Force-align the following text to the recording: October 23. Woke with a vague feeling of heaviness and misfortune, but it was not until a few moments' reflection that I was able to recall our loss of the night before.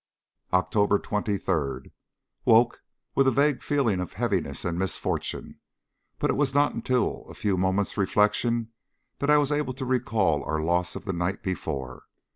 October 0.51 0.97
23. 0.97 1.91
Woke 2.43 2.81
with 3.13 3.27
a 3.27 3.31
vague 3.37 3.61
feeling 3.61 3.99
of 4.01 4.13
heaviness 4.13 4.65
and 4.65 4.79
misfortune, 4.79 5.59
but 6.17 6.31
it 6.31 6.35
was 6.35 6.55
not 6.55 6.73
until 6.73 7.27
a 7.29 7.35
few 7.35 7.55
moments' 7.55 7.97
reflection 7.97 8.71
that 9.19 9.29
I 9.29 9.37
was 9.37 9.51
able 9.51 9.73
to 9.73 9.85
recall 9.85 10.43
our 10.43 10.59
loss 10.59 10.95
of 10.95 11.05
the 11.05 11.13
night 11.13 11.43
before. 11.43 12.05